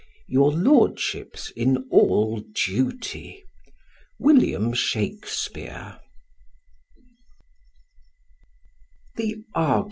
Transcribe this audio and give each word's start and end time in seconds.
Your 0.27 0.51
lordship's 0.51 1.51
in 1.51 1.87
all 1.91 2.41
duty, 2.55 3.43
WILLIAM 4.17 4.73
SHAKESPEARE. 4.73 5.99